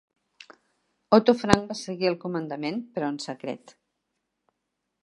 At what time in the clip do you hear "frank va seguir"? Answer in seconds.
1.41-2.09